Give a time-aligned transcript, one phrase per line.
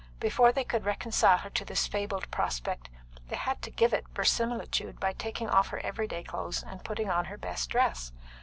[0.19, 2.89] Before they could reconcile her to this fabled prospect
[3.27, 7.25] they had to give it verisimilitude by taking off her everyday clothes and putting on
[7.25, 8.11] her best dress.